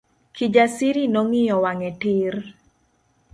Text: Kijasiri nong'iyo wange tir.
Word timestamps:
Kijasiri 0.35 1.03
nong'iyo 1.13 1.55
wange 1.63 1.91
tir. 2.01 2.33